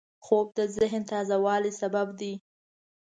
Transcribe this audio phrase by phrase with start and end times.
[0.25, 2.33] خوب د ذهن تازه والي سبب دی